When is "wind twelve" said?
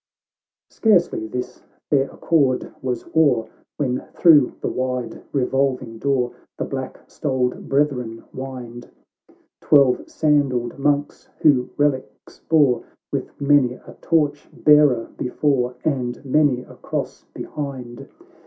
8.33-10.09